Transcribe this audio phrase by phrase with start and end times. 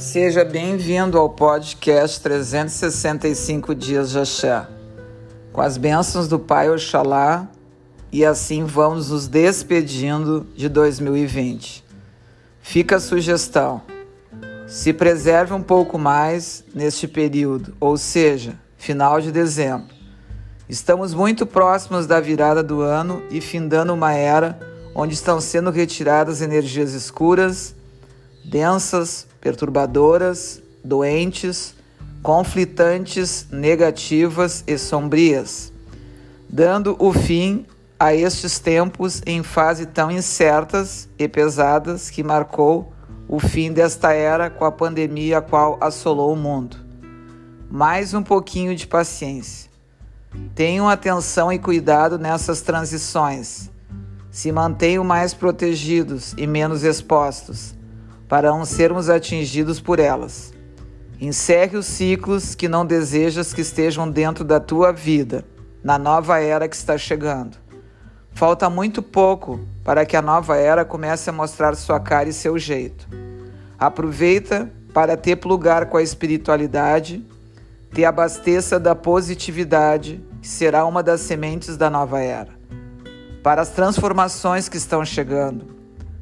[0.00, 4.66] Seja bem-vindo ao podcast 365 Dias de Axé.
[5.52, 7.46] Com as bênçãos do Pai Oxalá,
[8.10, 11.84] e assim vamos nos despedindo de 2020.
[12.62, 13.82] Fica a sugestão:
[14.66, 19.94] se preserve um pouco mais neste período, ou seja, final de dezembro.
[20.66, 24.58] Estamos muito próximos da virada do ano e findando uma era
[24.94, 27.74] onde estão sendo retiradas energias escuras,
[28.44, 31.74] densas, perturbadoras, doentes,
[32.22, 35.72] conflitantes, negativas e sombrias,
[36.48, 37.66] dando o fim
[37.98, 42.92] a estes tempos em fase tão incertas e pesadas que marcou
[43.32, 46.76] o fim desta era com a pandemia a qual assolou o mundo.
[47.70, 49.70] Mais um pouquinho de paciência.
[50.52, 53.70] Tenham atenção e cuidado nessas transições.
[54.32, 57.72] Se mantenham mais protegidos e menos expostos,
[58.30, 60.54] para não sermos atingidos por elas.
[61.20, 65.44] Encerre os ciclos que não desejas que estejam dentro da tua vida,
[65.82, 67.56] na nova era que está chegando.
[68.30, 72.56] Falta muito pouco para que a nova era comece a mostrar sua cara e seu
[72.56, 73.08] jeito.
[73.76, 77.26] Aproveita para ter lugar com a espiritualidade,
[77.92, 82.50] te abasteça da positividade, que será uma das sementes da nova era.
[83.42, 85.66] Para as transformações que estão chegando,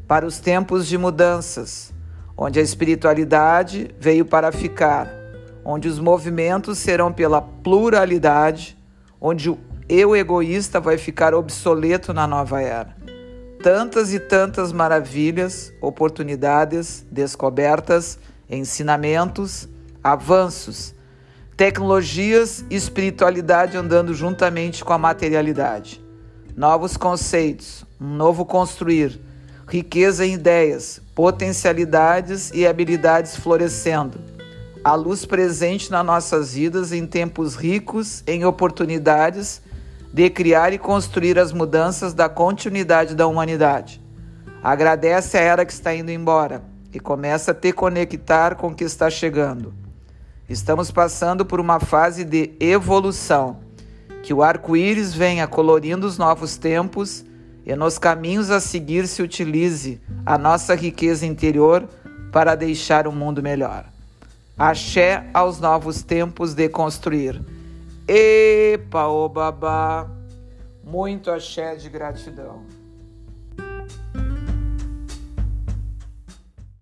[0.07, 1.93] para os tempos de mudanças,
[2.39, 5.11] onde a espiritualidade veio para ficar,
[5.65, 8.79] onde os movimentos serão pela pluralidade,
[9.21, 9.59] onde o
[9.89, 12.95] eu egoísta vai ficar obsoleto na nova era.
[13.63, 19.67] Tantas e tantas maravilhas, oportunidades, descobertas, ensinamentos,
[20.05, 20.95] avanços,
[21.57, 26.05] tecnologias e espiritualidade andando juntamente com a materialidade.
[26.55, 29.19] Novos conceitos, um novo construir,
[29.69, 34.19] riqueza em ideias, potencialidades e habilidades florescendo
[34.89, 39.61] a luz presente nas nossas vidas em tempos ricos em oportunidades
[40.13, 44.01] de criar e construir as mudanças da continuidade da humanidade.
[44.63, 48.85] Agradece a era que está indo embora e começa a te conectar com o que
[48.85, 49.75] está chegando.
[50.49, 53.61] Estamos passando por uma fase de evolução.
[54.23, 57.25] Que o arco-íris venha colorindo os novos tempos
[57.69, 61.87] e nos caminhos a seguir se utilize a nossa riqueza interior
[62.33, 63.85] para deixar o mundo melhor.
[64.57, 67.39] Axé aos novos tempos de construir.
[68.09, 70.09] Epa, ô babá,
[70.83, 72.63] muito axé de gratidão.